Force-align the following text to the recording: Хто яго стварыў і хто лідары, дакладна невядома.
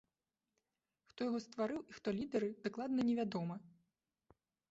Хто 1.11 1.19
яго 1.27 1.39
стварыў 1.45 1.81
і 1.83 1.99
хто 1.99 2.09
лідары, 2.21 2.49
дакладна 2.65 3.01
невядома. 3.13 3.55